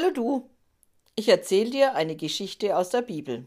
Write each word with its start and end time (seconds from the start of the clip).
Hallo 0.00 0.12
du, 0.12 0.48
ich 1.16 1.28
erzähle 1.28 1.70
dir 1.70 1.94
eine 1.96 2.14
Geschichte 2.14 2.76
aus 2.76 2.90
der 2.90 3.02
Bibel. 3.02 3.46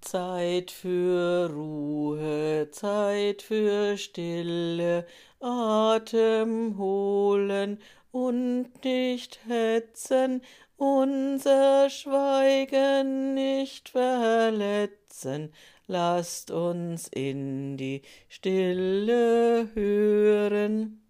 Zeit 0.00 0.70
für 0.70 1.50
Ruhe, 1.52 2.70
Zeit 2.70 3.42
für 3.42 3.98
Stille, 3.98 5.04
Atem 5.40 6.78
holen 6.78 7.80
und 8.12 8.84
nicht 8.84 9.40
hetzen, 9.48 10.42
unser 10.76 11.90
Schweigen 11.90 13.34
nicht 13.34 13.88
verletzen, 13.88 15.52
lasst 15.88 16.52
uns 16.52 17.08
in 17.08 17.76
die 17.76 18.02
Stille 18.28 19.74
hören. 19.74 21.04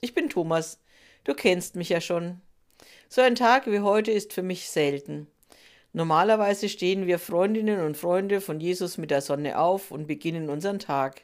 Ich 0.00 0.14
bin 0.14 0.28
Thomas, 0.28 0.80
du 1.24 1.34
kennst 1.34 1.74
mich 1.74 1.88
ja 1.88 2.00
schon. 2.00 2.40
So 3.08 3.20
ein 3.20 3.34
Tag 3.34 3.66
wie 3.66 3.80
heute 3.80 4.10
ist 4.10 4.32
für 4.32 4.42
mich 4.42 4.68
selten. 4.68 5.26
Normalerweise 5.92 6.68
stehen 6.68 7.06
wir 7.06 7.18
Freundinnen 7.18 7.80
und 7.84 7.96
Freunde 7.96 8.40
von 8.40 8.60
Jesus 8.60 8.96
mit 8.96 9.10
der 9.10 9.20
Sonne 9.20 9.58
auf 9.58 9.90
und 9.90 10.06
beginnen 10.06 10.48
unseren 10.48 10.78
Tag. 10.78 11.22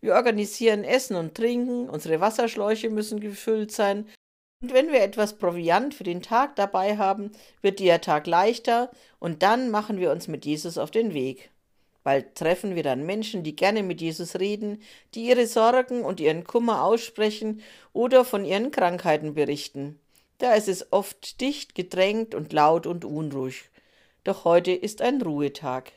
Wir 0.00 0.14
organisieren 0.14 0.84
Essen 0.84 1.16
und 1.16 1.34
Trinken, 1.34 1.88
unsere 1.88 2.20
Wasserschläuche 2.20 2.90
müssen 2.90 3.20
gefüllt 3.20 3.72
sein, 3.72 4.06
und 4.62 4.74
wenn 4.74 4.92
wir 4.92 5.00
etwas 5.00 5.38
Proviant 5.38 5.94
für 5.94 6.04
den 6.04 6.20
Tag 6.20 6.54
dabei 6.56 6.98
haben, 6.98 7.32
wird 7.62 7.80
der 7.80 8.02
Tag 8.02 8.26
leichter, 8.26 8.90
und 9.18 9.42
dann 9.42 9.70
machen 9.70 9.98
wir 9.98 10.10
uns 10.10 10.28
mit 10.28 10.44
Jesus 10.44 10.76
auf 10.76 10.90
den 10.90 11.14
Weg. 11.14 11.50
Bald 12.02 12.34
treffen 12.34 12.74
wir 12.74 12.82
dann 12.82 13.06
Menschen, 13.06 13.42
die 13.42 13.56
gerne 13.56 13.82
mit 13.82 14.02
Jesus 14.02 14.36
reden, 14.36 14.82
die 15.14 15.28
ihre 15.28 15.46
Sorgen 15.46 16.02
und 16.02 16.20
ihren 16.20 16.44
Kummer 16.44 16.82
aussprechen 16.84 17.62
oder 17.94 18.24
von 18.24 18.44
ihren 18.44 18.70
Krankheiten 18.70 19.34
berichten. 19.34 19.98
Da 20.40 20.54
ist 20.54 20.68
es 20.68 20.90
oft 20.90 21.42
dicht 21.42 21.74
gedrängt 21.74 22.34
und 22.34 22.54
laut 22.54 22.86
und 22.86 23.04
unruhig. 23.04 23.68
Doch 24.24 24.46
heute 24.46 24.72
ist 24.72 25.02
ein 25.02 25.20
Ruhetag. 25.20 25.92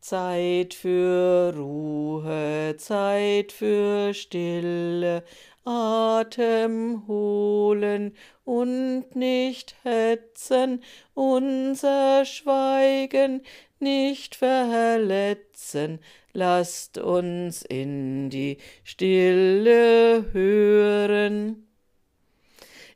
Zeit 0.00 0.74
für 0.74 1.54
Ruhe, 1.56 2.74
Zeit 2.76 3.52
für 3.52 4.14
Stille, 4.14 5.22
Atem 5.64 7.04
holen 7.06 8.16
und 8.44 9.14
nicht 9.14 9.76
hetzen, 9.84 10.82
unser 11.14 12.24
Schweigen 12.24 13.42
nicht 13.78 14.34
verletzen, 14.34 16.00
lasst 16.32 16.98
uns 16.98 17.62
in 17.62 18.28
die 18.28 18.58
Stille 18.82 20.32
hören. 20.32 21.67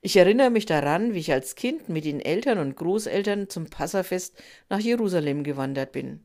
Ich 0.05 0.17
erinnere 0.17 0.51
mich 0.51 0.67
daran, 0.67 1.15
wie 1.15 1.21
ich 1.21 1.33
als 1.33 1.55
Kind 1.55 1.89
mit 1.89 2.05
den 2.05 2.19
Eltern 2.19 2.59
und 2.59 2.75
Großeltern 2.75 3.49
zum 3.49 3.67
Passafest 3.67 4.37
nach 4.69 4.81
Jerusalem 4.81 5.45
gewandert 5.45 5.93
bin. 5.93 6.19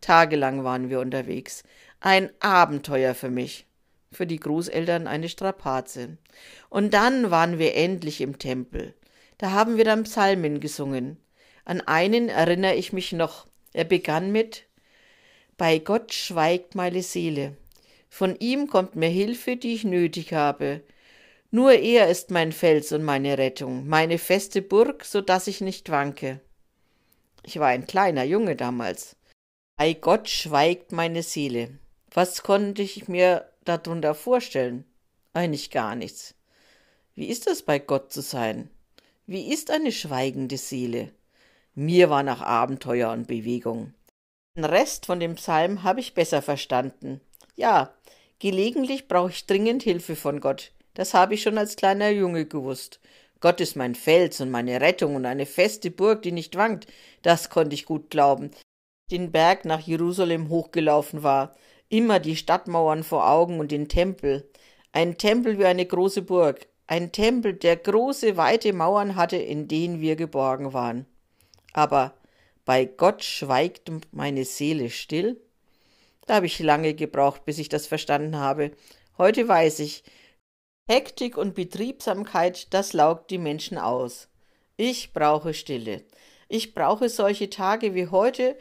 Tagelang 0.00 0.64
waren 0.64 0.88
wir 0.88 0.98
unterwegs. 1.00 1.62
Ein 2.00 2.30
Abenteuer 2.40 3.14
für 3.14 3.28
mich. 3.28 3.66
Für 4.10 4.26
die 4.26 4.40
Großeltern 4.40 5.06
eine 5.06 5.28
Strapaze. 5.28 6.16
Und 6.70 6.94
dann 6.94 7.30
waren 7.30 7.58
wir 7.58 7.74
endlich 7.74 8.22
im 8.22 8.38
Tempel. 8.38 8.94
Da 9.36 9.50
haben 9.50 9.76
wir 9.76 9.84
dann 9.84 10.04
Psalmen 10.04 10.58
gesungen. 10.58 11.18
An 11.66 11.82
einen 11.82 12.30
erinnere 12.30 12.76
ich 12.76 12.94
mich 12.94 13.12
noch. 13.12 13.46
Er 13.74 13.84
begann 13.84 14.32
mit 14.32 14.64
Bei 15.58 15.78
Gott 15.78 16.14
schweigt 16.14 16.74
meine 16.74 17.02
Seele. 17.02 17.58
Von 18.08 18.36
ihm 18.38 18.68
kommt 18.68 18.96
mir 18.96 19.10
Hilfe, 19.10 19.56
die 19.56 19.74
ich 19.74 19.84
nötig 19.84 20.32
habe. 20.32 20.80
Nur 21.50 21.72
er 21.72 22.08
ist 22.08 22.30
mein 22.30 22.52
Fels 22.52 22.92
und 22.92 23.02
meine 23.02 23.38
Rettung, 23.38 23.88
meine 23.88 24.18
feste 24.18 24.60
Burg, 24.60 25.04
so 25.04 25.22
dass 25.22 25.46
ich 25.46 25.62
nicht 25.62 25.90
wanke. 25.90 26.40
Ich 27.42 27.58
war 27.58 27.68
ein 27.68 27.86
kleiner 27.86 28.24
Junge 28.24 28.54
damals. 28.54 29.16
Bei 29.78 29.94
Gott 29.94 30.28
schweigt 30.28 30.92
meine 30.92 31.22
Seele. 31.22 31.78
Was 32.12 32.42
konnte 32.42 32.82
ich 32.82 33.08
mir 33.08 33.50
darunter 33.64 34.14
vorstellen? 34.14 34.84
Eigentlich 35.32 35.70
gar 35.70 35.94
nichts. 35.94 36.34
Wie 37.14 37.26
ist 37.26 37.46
es, 37.46 37.62
bei 37.62 37.78
Gott 37.78 38.12
zu 38.12 38.20
sein? 38.20 38.70
Wie 39.26 39.52
ist 39.52 39.70
eine 39.70 39.92
schweigende 39.92 40.58
Seele? 40.58 41.12
Mir 41.74 42.10
war 42.10 42.22
nach 42.22 42.42
Abenteuer 42.42 43.10
und 43.12 43.26
Bewegung. 43.26 43.94
Den 44.56 44.64
Rest 44.64 45.06
von 45.06 45.20
dem 45.20 45.36
Psalm 45.36 45.82
habe 45.82 46.00
ich 46.00 46.14
besser 46.14 46.42
verstanden. 46.42 47.20
Ja, 47.56 47.94
gelegentlich 48.38 49.08
brauche 49.08 49.30
ich 49.30 49.46
dringend 49.46 49.82
Hilfe 49.82 50.16
von 50.16 50.40
Gott. 50.40 50.72
Das 50.98 51.14
habe 51.14 51.34
ich 51.34 51.42
schon 51.42 51.58
als 51.58 51.76
kleiner 51.76 52.10
Junge 52.10 52.44
gewusst. 52.44 52.98
Gott 53.38 53.60
ist 53.60 53.76
mein 53.76 53.94
Fels 53.94 54.40
und 54.40 54.50
meine 54.50 54.80
Rettung 54.80 55.14
und 55.14 55.26
eine 55.26 55.46
feste 55.46 55.92
Burg, 55.92 56.22
die 56.22 56.32
nicht 56.32 56.56
wankt. 56.56 56.88
Das 57.22 57.50
konnte 57.50 57.74
ich 57.74 57.84
gut 57.84 58.10
glauben. 58.10 58.50
Den 59.12 59.30
Berg 59.30 59.64
nach 59.64 59.78
Jerusalem 59.78 60.48
hochgelaufen 60.48 61.22
war, 61.22 61.54
immer 61.88 62.18
die 62.18 62.34
Stadtmauern 62.34 63.04
vor 63.04 63.30
Augen 63.30 63.60
und 63.60 63.70
den 63.70 63.86
Tempel. 63.86 64.50
Ein 64.90 65.18
Tempel 65.18 65.56
wie 65.60 65.66
eine 65.66 65.86
große 65.86 66.22
Burg, 66.22 66.66
ein 66.88 67.12
Tempel, 67.12 67.52
der 67.52 67.76
große, 67.76 68.36
weite 68.36 68.72
Mauern 68.72 69.14
hatte, 69.14 69.36
in 69.36 69.68
denen 69.68 70.00
wir 70.00 70.16
geborgen 70.16 70.72
waren. 70.72 71.06
Aber 71.74 72.14
bei 72.64 72.86
Gott 72.86 73.22
schweigt 73.22 73.88
meine 74.10 74.44
Seele 74.44 74.90
still? 74.90 75.40
Da 76.26 76.34
habe 76.34 76.46
ich 76.46 76.58
lange 76.58 76.94
gebraucht, 76.94 77.44
bis 77.44 77.60
ich 77.60 77.68
das 77.68 77.86
verstanden 77.86 78.34
habe. 78.34 78.72
Heute 79.16 79.46
weiß 79.46 79.78
ich, 79.78 80.02
Hektik 80.90 81.36
und 81.36 81.54
Betriebsamkeit, 81.54 82.72
das 82.72 82.94
laugt 82.94 83.30
die 83.30 83.36
Menschen 83.36 83.76
aus. 83.76 84.28
Ich 84.78 85.12
brauche 85.12 85.52
Stille. 85.52 86.02
Ich 86.48 86.72
brauche 86.72 87.10
solche 87.10 87.50
Tage 87.50 87.94
wie 87.94 88.06
heute, 88.06 88.56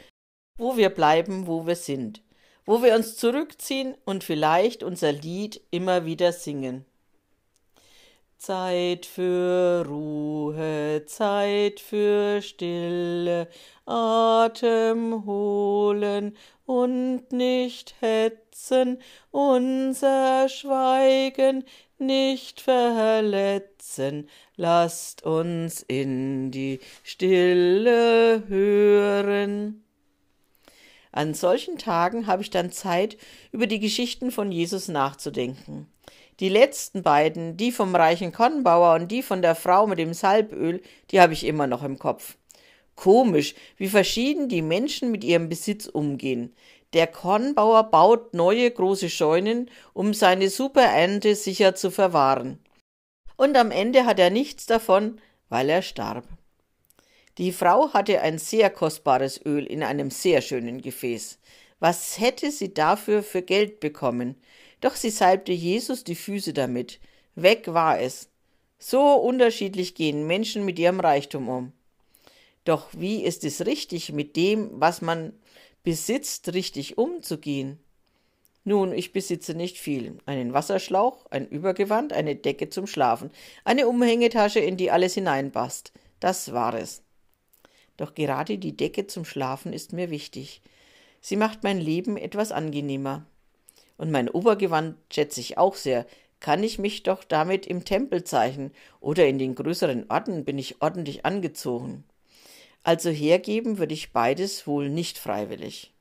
wo 0.58 0.76
wir 0.76 0.90
bleiben, 0.90 1.48
wo 1.48 1.66
wir 1.66 1.78
sind, 1.78 2.22
wo 2.66 2.84
wir 2.84 2.96
uns 2.96 3.16
zurückziehen 3.16 3.96
und 4.04 4.26
vielleicht 4.26 4.84
unser 4.84 5.14
Lied 5.14 5.62
immer 5.72 6.06
wieder 6.06 6.34
singen. 6.34 6.84
Zeit 8.38 9.06
für 9.06 9.86
Ruhe, 9.88 11.04
Zeit 11.06 11.80
für 11.80 12.42
Stille, 12.42 13.48
Atem 13.86 15.26
holen 15.26 16.36
und 16.68 17.32
nicht 17.32 17.96
hetzen, 18.02 19.00
unser 19.32 20.50
Schweigen 20.50 21.64
nicht 21.98 22.62
verletzen, 22.62 24.30
lasst 24.58 25.24
uns 25.24 25.82
in 25.82 26.52
die 26.52 26.80
Stille 27.04 28.44
hören. 28.48 29.84
An 31.14 31.34
solchen 31.34 31.78
Tagen 31.78 32.28
habe 32.28 32.44
ich 32.44 32.50
dann 32.50 32.72
Zeit, 32.72 33.18
über 33.52 33.66
die 33.66 33.80
Geschichten 33.80 34.30
von 34.30 34.52
Jesus 34.52 34.90
nachzudenken. 34.90 35.88
Die 36.42 36.50
letzten 36.50 37.02
beiden, 37.02 37.56
die 37.58 37.72
vom 37.72 37.96
reichen 37.96 38.34
Kornbauer 38.34 38.94
und 38.96 39.08
die 39.08 39.24
von 39.24 39.42
der 39.42 39.56
Frau 39.56 39.88
mit 39.88 40.00
dem 40.00 40.14
Salböl, 40.14 40.82
die 41.10 41.22
habe 41.22 41.34
ich 41.34 41.46
immer 41.46 41.66
noch 41.66 41.82
im 41.82 41.98
Kopf. 41.98 42.36
Komisch, 42.98 43.54
wie 43.78 43.88
verschieden 43.88 44.50
die 44.50 44.64
Menschen 44.64 45.12
mit 45.12 45.24
ihrem 45.24 45.50
Besitz 45.50 45.86
umgehen. 45.86 46.54
Der 46.94 47.06
Kornbauer 47.06 47.84
baut 47.92 48.34
neue 48.34 48.70
große 48.70 49.12
Scheunen, 49.12 49.70
um 49.94 50.16
seine 50.16 50.50
Superernte 50.50 51.36
sicher 51.36 51.76
zu 51.76 51.92
verwahren. 51.92 52.60
Und 53.36 53.56
am 53.56 53.70
Ende 53.70 54.06
hat 54.06 54.20
er 54.20 54.32
nichts 54.32 54.66
davon, 54.66 55.22
weil 55.48 55.70
er 55.70 55.84
starb. 55.84 56.28
Die 57.38 57.52
Frau 57.52 57.94
hatte 57.94 58.22
ein 58.22 58.40
sehr 58.40 58.72
kostbares 58.72 59.40
Öl 59.46 59.68
in 59.68 59.84
einem 59.84 60.10
sehr 60.10 60.42
schönen 60.42 60.82
Gefäß. 60.82 61.38
Was 61.80 62.20
hätte 62.20 62.50
sie 62.50 62.74
dafür 62.74 63.22
für 63.22 63.44
Geld 63.44 63.80
bekommen? 63.80 64.42
Doch 64.82 64.96
sie 64.96 65.12
salbte 65.12 65.52
Jesus 65.52 66.04
die 66.04 66.16
Füße 66.16 66.52
damit. 66.52 67.00
Weg 67.36 67.72
war 67.72 68.02
es. 68.02 68.30
So 68.80 69.14
unterschiedlich 69.14 69.94
gehen 69.94 70.26
Menschen 70.26 70.66
mit 70.66 70.80
ihrem 70.80 71.00
Reichtum 71.00 71.48
um. 71.48 71.74
Doch 72.68 72.90
wie 72.92 73.24
ist 73.24 73.46
es 73.46 73.66
richtig, 73.66 74.12
mit 74.12 74.36
dem, 74.36 74.70
was 74.74 75.02
man 75.02 75.32
besitzt, 75.84 76.54
richtig 76.54 76.98
umzugehen? 76.98 77.80
Nun, 78.66 78.92
ich 78.92 79.14
besitze 79.14 79.54
nicht 79.54 79.78
viel. 79.78 80.18
Einen 80.26 80.52
Wasserschlauch, 80.52 81.28
ein 81.28 81.48
Übergewand, 81.48 82.12
eine 82.12 82.36
Decke 82.36 82.68
zum 82.68 82.86
Schlafen, 82.86 83.32
eine 83.64 83.88
Umhängetasche, 83.88 84.60
in 84.60 84.76
die 84.76 84.92
alles 84.92 85.14
hineinpasst. 85.14 85.94
Das 86.20 86.52
war 86.52 86.74
es. 86.74 87.04
Doch 87.96 88.16
gerade 88.16 88.58
die 88.58 88.76
Decke 88.76 89.08
zum 89.08 89.24
Schlafen 89.24 89.72
ist 89.72 89.94
mir 89.94 90.10
wichtig. 90.10 90.62
Sie 91.22 91.38
macht 91.38 91.64
mein 91.64 91.80
Leben 91.80 92.18
etwas 92.18 92.52
angenehmer. 92.52 93.26
Und 93.96 94.12
mein 94.12 94.30
Obergewand 94.30 94.98
schätze 95.10 95.40
ich 95.40 95.58
auch 95.58 95.76
sehr. 95.76 96.06
Kann 96.42 96.64
ich 96.64 96.80
mich 96.80 97.04
doch 97.04 97.24
damit 97.24 97.66
im 97.66 97.86
Tempel 97.86 98.26
zeichnen 98.26 98.74
oder 99.00 99.26
in 99.26 99.40
den 99.40 99.56
größeren 99.56 100.08
Orten 100.10 100.44
bin 100.44 100.58
ich 100.58 100.82
ordentlich 100.82 101.26
angezogen. 101.26 102.04
Also 102.88 103.10
hergeben 103.10 103.80
würde 103.80 103.94
ich 103.94 104.14
beides 104.14 104.66
wohl 104.66 104.88
nicht 104.88 105.18
freiwillig. 105.18 105.94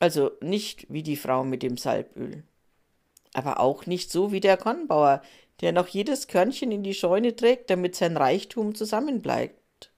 Also 0.00 0.32
nicht 0.40 0.92
wie 0.92 1.04
die 1.04 1.14
Frau 1.14 1.44
mit 1.44 1.62
dem 1.62 1.76
Salböl. 1.76 2.42
Aber 3.34 3.60
auch 3.60 3.86
nicht 3.86 4.10
so 4.10 4.32
wie 4.32 4.40
der 4.40 4.56
Kornbauer, 4.56 5.22
der 5.60 5.70
noch 5.70 5.86
jedes 5.86 6.26
Körnchen 6.26 6.72
in 6.72 6.82
die 6.82 6.92
Scheune 6.92 7.36
trägt, 7.36 7.70
damit 7.70 7.94
sein 7.94 8.16
Reichtum 8.16 8.74
zusammenbleibt. 8.74 9.92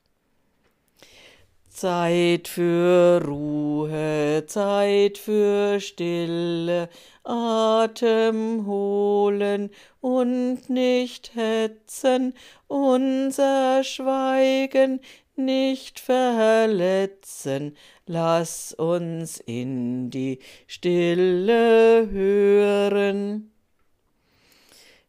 Zeit 1.70 2.46
für 2.46 3.24
Ruhe, 3.26 4.44
Zeit 4.46 5.16
für 5.16 5.80
Stille, 5.80 6.90
Atem 7.24 8.66
holen 8.66 9.70
und 10.02 10.68
nicht 10.68 11.34
hetzen, 11.34 12.34
unser 12.66 13.82
Schweigen 13.84 15.00
nicht 15.44 16.00
verletzen, 16.00 17.76
lass 18.06 18.72
uns 18.72 19.38
in 19.38 20.10
die 20.10 20.38
Stille 20.66 22.08
hören. 22.10 23.52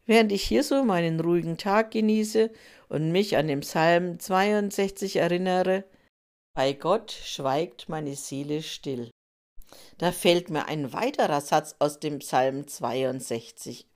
Während 0.05 0.31
ich 0.31 0.43
hier 0.43 0.63
so 0.63 0.83
meinen 0.83 1.19
ruhigen 1.19 1.57
Tag 1.57 1.91
genieße 1.91 2.51
und 2.89 3.11
mich 3.11 3.37
an 3.37 3.47
den 3.47 3.61
Psalm 3.61 4.19
62 4.19 5.15
erinnere, 5.17 5.85
bei 6.53 6.73
Gott 6.73 7.11
schweigt 7.11 7.87
meine 7.87 8.15
Seele 8.15 8.61
still. 8.61 9.09
Da 9.97 10.11
fällt 10.11 10.49
mir 10.49 10.65
ein 10.65 10.91
weiterer 10.93 11.41
Satz 11.41 11.75
aus 11.79 11.99
dem 11.99 12.19
Psalm 12.19 12.67
62 12.67 13.87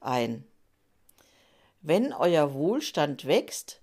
ein. 0.00 0.44
Wenn 1.82 2.12
euer 2.12 2.52
Wohlstand 2.52 3.26
wächst, 3.26 3.80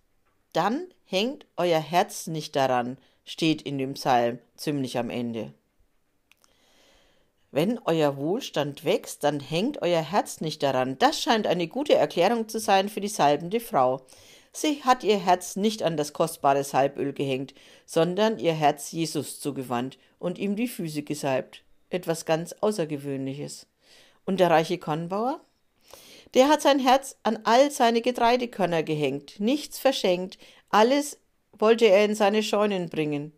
dann 0.53 0.88
hängt 1.07 1.45
euer 1.56 1.80
Herz 1.80 2.27
nicht 2.27 2.56
daran, 2.56 2.98
steht 3.25 3.62
in 3.62 3.77
dem 3.77 3.95
Psalm 3.95 4.39
ziemlich 4.56 4.98
am 4.98 5.09
Ende. 5.09 5.54
Wenn 7.51 7.80
euer 7.86 8.18
Wohlstand 8.18 8.83
wächst, 8.83 9.24
dann 9.24 9.39
hängt 9.39 9.81
euer 9.81 10.01
Herz 10.01 10.42
nicht 10.42 10.62
daran. 10.62 11.00
Das 11.00 11.21
scheint 11.21 11.48
eine 11.48 11.68
gute 11.68 11.95
Erklärung 11.95 12.50
zu 12.50 12.59
sein 12.59 12.89
für 12.89 13.01
die 13.01 13.07
salbende 13.07 13.59
Frau. 13.59 14.01
Sie 14.51 14.83
hat 14.83 15.04
ihr 15.04 15.18
Herz 15.18 15.56
nicht 15.56 15.81
an 15.81 15.98
das 15.98 16.13
kostbare 16.13 16.63
Salböl 16.63 17.13
gehängt, 17.13 17.53
sondern 17.86 18.38
ihr 18.38 18.53
Herz 18.53 18.92
Jesus 18.92 19.39
zugewandt 19.39 19.98
und 20.19 20.38
ihm 20.38 20.56
die 20.56 20.68
Füße 20.68 21.03
gesalbt. 21.03 21.63
Etwas 21.89 22.25
ganz 22.25 22.53
Außergewöhnliches. 22.53 23.65
Und 24.25 24.39
der 24.39 24.50
reiche 24.50 24.77
Kornbauer? 24.77 25.39
Der 26.33 26.50
hat 26.50 26.62
sein 26.62 26.80
Herz 26.80 27.15
an 27.24 27.39
all 27.45 27.71
seine 27.71 28.01
Getreidekörner 28.01 28.83
gehängt, 28.83 29.39
nichts 29.39 29.80
verschenkt, 29.80 30.38
alles 30.77 31.18
wollte 31.53 31.85
er 31.85 32.06
in 32.06 32.13
seine 32.13 32.44
Scheunen 32.44 32.89
bringen. 32.89 33.31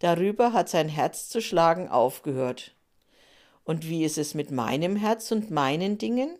Darüber 0.00 0.52
hat 0.52 0.68
sein 0.68 0.88
Herz 0.88 1.28
zu 1.28 1.40
schlagen 1.40 1.88
aufgehört. 1.88 2.74
Und 3.62 3.88
wie 3.88 4.04
ist 4.04 4.18
es 4.18 4.34
mit 4.34 4.50
meinem 4.50 4.96
Herz 4.96 5.30
und 5.30 5.52
meinen 5.52 5.98
Dingen? 5.98 6.36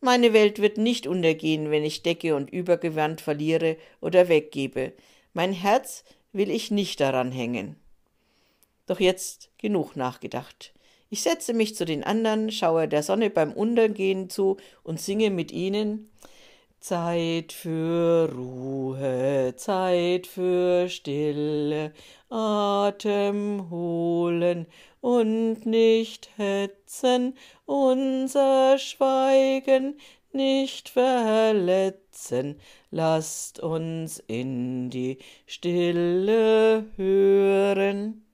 Meine 0.00 0.32
Welt 0.32 0.60
wird 0.60 0.78
nicht 0.78 1.08
untergehen, 1.08 1.72
wenn 1.72 1.82
ich 1.82 2.04
Decke 2.04 2.36
und 2.36 2.50
Übergewand 2.50 3.20
verliere 3.20 3.78
oder 4.00 4.28
weggebe. 4.28 4.92
Mein 5.32 5.52
Herz 5.52 6.04
will 6.32 6.48
ich 6.48 6.70
nicht 6.70 7.00
daran 7.00 7.32
hängen. 7.32 7.74
Doch 8.86 9.00
jetzt 9.00 9.50
genug 9.58 9.96
nachgedacht. 9.96 10.72
Ich 11.10 11.22
setze 11.22 11.52
mich 11.52 11.74
zu 11.74 11.84
den 11.84 12.04
anderen, 12.04 12.52
schaue 12.52 12.86
der 12.86 13.02
Sonne 13.02 13.28
beim 13.28 13.52
Untergehen 13.52 14.30
zu 14.30 14.56
und 14.84 15.00
singe 15.00 15.30
mit 15.30 15.50
ihnen 15.50 16.12
Zeit 16.82 17.52
für 17.52 18.28
Ruhe, 18.34 19.54
Zeit 19.56 20.26
für 20.26 20.88
Stille, 20.88 21.92
Atem 22.28 23.70
holen 23.70 24.66
und 25.00 25.64
nicht 25.64 26.30
hetzen, 26.36 27.36
unser 27.66 28.78
Schweigen 28.78 29.96
nicht 30.32 30.88
verletzen, 30.88 32.58
lasst 32.90 33.60
uns 33.60 34.18
in 34.26 34.90
die 34.90 35.18
Stille 35.46 36.86
hören. 36.96 38.26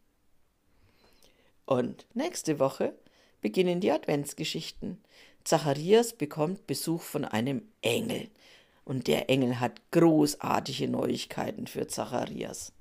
Und 1.66 2.06
nächste 2.14 2.58
Woche 2.58 2.94
beginnen 3.42 3.80
die 3.80 3.92
Adventsgeschichten. 3.92 5.02
Zacharias 5.44 6.12
bekommt 6.12 6.66
Besuch 6.66 7.02
von 7.02 7.24
einem 7.24 7.62
Engel. 7.82 8.28
Und 8.84 9.06
der 9.06 9.28
Engel 9.28 9.60
hat 9.60 9.80
großartige 9.90 10.88
Neuigkeiten 10.88 11.66
für 11.66 11.86
Zacharias. 11.86 12.72